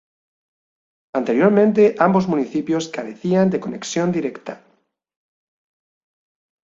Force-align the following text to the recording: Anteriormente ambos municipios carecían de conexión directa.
Anteriormente 1.13 1.93
ambos 1.99 2.27
municipios 2.27 2.87
carecían 2.87 3.51
de 3.51 3.59
conexión 3.59 4.11
directa. 4.11 4.65